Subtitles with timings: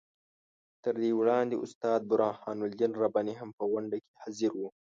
[0.83, 4.69] تر دې وړاندې استاد برهان الدین رباني هم په غونډه کې حاضر وو.